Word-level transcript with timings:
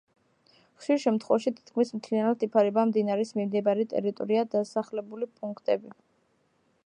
ხშირ 0.83 1.01
შემთხვევაში 1.01 1.51
თითქმის 1.57 1.91
მთლიანად 1.97 2.45
იფარება 2.47 2.85
მდინარის 2.93 3.35
მიმდებარე 3.41 3.87
ტერიტორია, 3.93 4.47
დასახლებული 4.57 5.33
პუნქტები. 5.37 5.95